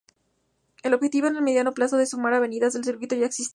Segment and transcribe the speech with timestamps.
[0.81, 3.49] El objetivo en el mediano plazo es sumar avenidas al circuito ya existente.